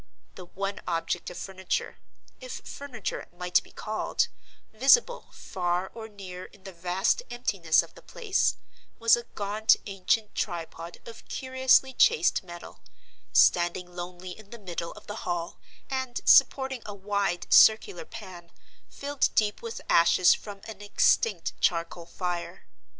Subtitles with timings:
[0.33, 1.99] The one object of furniture
[2.39, 4.29] (if furniture it might be called)
[4.73, 8.55] visible far or near in the vast emptiness of the place,
[8.97, 12.81] was a gaunt ancient tripod of curiously chased metal,
[13.31, 18.49] standing lonely in the middle of the hall, and supporting a wide circular pan,
[18.89, 22.65] filled deep with ashes from an extinct charcoal fire.